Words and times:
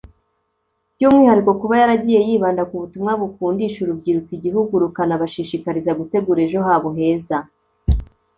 by’umwihariko 0.95 1.51
kuba 1.61 1.75
yaragiye 1.81 2.19
yibanda 2.27 2.61
ku 2.69 2.75
butumwa 2.81 3.11
bukundisha 3.21 3.77
urubyiruko 3.81 4.29
igihugu 4.37 4.71
rukanabashishikariza 4.83 5.91
gutegura 5.99 6.39
ejo 6.45 6.59
habo 6.67 6.89
heza 6.97 7.37